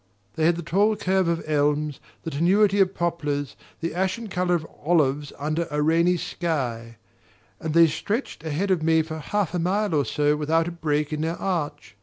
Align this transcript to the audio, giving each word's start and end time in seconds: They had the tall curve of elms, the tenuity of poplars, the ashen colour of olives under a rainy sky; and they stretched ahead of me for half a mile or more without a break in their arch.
They 0.35 0.45
had 0.47 0.55
the 0.55 0.63
tall 0.63 0.95
curve 0.95 1.27
of 1.27 1.43
elms, 1.47 1.99
the 2.23 2.31
tenuity 2.31 2.79
of 2.79 2.95
poplars, 2.95 3.55
the 3.81 3.93
ashen 3.93 4.29
colour 4.29 4.55
of 4.55 4.65
olives 4.83 5.31
under 5.37 5.67
a 5.69 5.79
rainy 5.83 6.17
sky; 6.17 6.97
and 7.59 7.75
they 7.75 7.85
stretched 7.85 8.43
ahead 8.43 8.71
of 8.71 8.81
me 8.81 9.03
for 9.03 9.19
half 9.19 9.53
a 9.53 9.59
mile 9.59 9.93
or 9.93 10.03
more 10.17 10.37
without 10.37 10.67
a 10.67 10.71
break 10.71 11.13
in 11.13 11.21
their 11.21 11.37
arch. 11.37 11.95